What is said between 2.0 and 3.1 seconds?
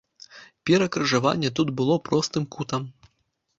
простым кутам.